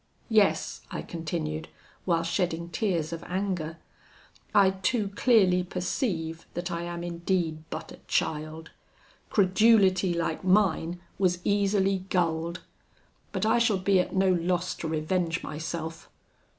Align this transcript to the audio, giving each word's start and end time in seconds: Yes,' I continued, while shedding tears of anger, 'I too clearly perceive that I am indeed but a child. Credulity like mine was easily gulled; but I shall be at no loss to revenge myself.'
Yes,' 0.29 0.81
I 0.89 1.03
continued, 1.03 1.67
while 2.05 2.23
shedding 2.23 2.69
tears 2.69 3.13
of 3.13 3.23
anger, 3.27 3.77
'I 4.55 4.71
too 4.81 5.09
clearly 5.09 5.61
perceive 5.61 6.47
that 6.55 6.71
I 6.71 6.81
am 6.81 7.03
indeed 7.03 7.63
but 7.69 7.91
a 7.91 7.97
child. 8.07 8.71
Credulity 9.29 10.15
like 10.15 10.43
mine 10.43 10.99
was 11.19 11.37
easily 11.43 11.99
gulled; 12.09 12.61
but 13.31 13.45
I 13.45 13.59
shall 13.59 13.77
be 13.77 13.99
at 13.99 14.15
no 14.15 14.33
loss 14.33 14.73
to 14.77 14.87
revenge 14.87 15.43
myself.' 15.43 16.09